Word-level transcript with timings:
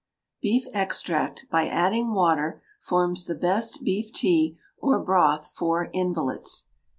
Beef 0.41 0.65
extract, 0.73 1.45
by 1.51 1.67
adding 1.67 2.11
water, 2.15 2.63
forms 2.79 3.25
the 3.25 3.35
best 3.35 3.83
beef 3.83 4.11
tea 4.11 4.57
or 4.79 4.97
broth 4.97 5.51
for 5.55 5.91
invalids. 5.93 6.65